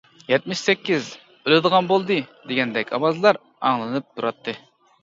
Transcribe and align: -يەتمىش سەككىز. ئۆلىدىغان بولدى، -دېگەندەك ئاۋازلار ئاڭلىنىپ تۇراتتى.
-يەتمىش 0.19 0.63
سەككىز. 0.69 1.09
ئۆلىدىغان 1.43 1.91
بولدى، 1.93 2.19
-دېگەندەك 2.53 2.95
ئاۋازلار 2.99 3.43
ئاڭلىنىپ 3.47 4.13
تۇراتتى. 4.17 4.61